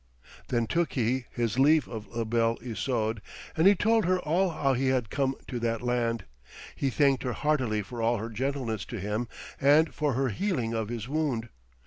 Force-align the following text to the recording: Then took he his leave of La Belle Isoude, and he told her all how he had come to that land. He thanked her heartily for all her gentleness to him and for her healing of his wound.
Then 0.47 0.65
took 0.65 0.93
he 0.93 1.25
his 1.29 1.59
leave 1.59 1.87
of 1.87 2.07
La 2.07 2.23
Belle 2.23 2.57
Isoude, 2.59 3.21
and 3.55 3.67
he 3.67 3.75
told 3.75 4.05
her 4.05 4.19
all 4.21 4.49
how 4.49 4.73
he 4.73 4.87
had 4.87 5.11
come 5.11 5.35
to 5.47 5.59
that 5.59 5.83
land. 5.83 6.25
He 6.75 6.89
thanked 6.89 7.21
her 7.21 7.33
heartily 7.33 7.83
for 7.83 8.01
all 8.01 8.17
her 8.17 8.29
gentleness 8.31 8.83
to 8.85 8.99
him 8.99 9.27
and 9.59 9.93
for 9.93 10.13
her 10.13 10.29
healing 10.29 10.73
of 10.73 10.89
his 10.89 11.07
wound. 11.07 11.49